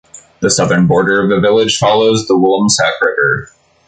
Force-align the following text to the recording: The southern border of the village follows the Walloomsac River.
The 0.39 0.49
southern 0.49 0.87
border 0.87 1.21
of 1.23 1.29
the 1.29 1.39
village 1.39 1.77
follows 1.77 2.25
the 2.25 2.33
Walloomsac 2.35 2.99
River. 3.05 3.51